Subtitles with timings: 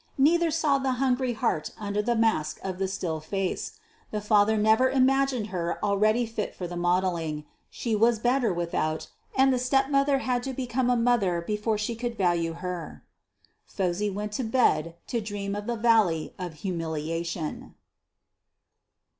[0.17, 3.73] Neither saw the hungry heart under the mask of the still face.
[4.09, 9.53] The father never imagined her already fit for the modelling she was better without, and
[9.53, 13.03] the stepmother had to become a mother before she could value her.
[13.67, 17.75] Phosy went to bed to dream of the Valley of Humiliation.